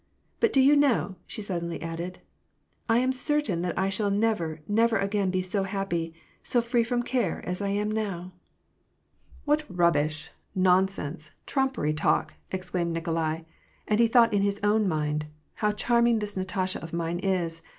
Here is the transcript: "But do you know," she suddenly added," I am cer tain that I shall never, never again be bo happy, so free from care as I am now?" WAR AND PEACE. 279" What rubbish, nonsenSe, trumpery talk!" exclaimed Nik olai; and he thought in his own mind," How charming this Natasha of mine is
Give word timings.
"But 0.39 0.51
do 0.51 0.59
you 0.61 0.75
know," 0.75 1.15
she 1.27 1.43
suddenly 1.43 1.79
added," 1.79 2.21
I 2.89 2.97
am 2.97 3.11
cer 3.11 3.39
tain 3.39 3.61
that 3.61 3.77
I 3.77 3.89
shall 3.89 4.09
never, 4.09 4.61
never 4.67 4.97
again 4.97 5.29
be 5.29 5.43
bo 5.43 5.61
happy, 5.61 6.11
so 6.41 6.59
free 6.59 6.83
from 6.83 7.03
care 7.03 7.43
as 7.45 7.61
I 7.61 7.67
am 7.67 7.91
now?" 7.91 8.33
WAR 9.45 9.57
AND 9.57 9.59
PEACE. 9.59 9.67
279" 9.67 10.75
What 10.75 10.83
rubbish, 11.05 11.17
nonsenSe, 11.21 11.31
trumpery 11.45 11.93
talk!" 11.95 12.33
exclaimed 12.51 12.93
Nik 12.93 13.05
olai; 13.05 13.45
and 13.87 13.99
he 13.99 14.07
thought 14.07 14.33
in 14.33 14.41
his 14.41 14.59
own 14.63 14.87
mind," 14.87 15.27
How 15.61 15.71
charming 15.71 16.17
this 16.17 16.35
Natasha 16.35 16.81
of 16.81 16.93
mine 16.93 17.19
is 17.19 17.61